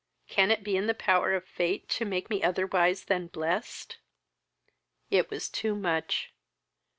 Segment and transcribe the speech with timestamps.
[0.27, 3.99] Can it be in the power of fate to make be otherwise than blest?"
[5.11, 6.33] It was too much.